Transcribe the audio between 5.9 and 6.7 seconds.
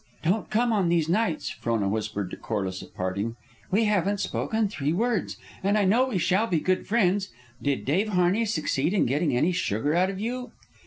we shall be